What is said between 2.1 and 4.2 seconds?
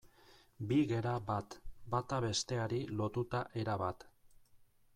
besteari lotuta erabat.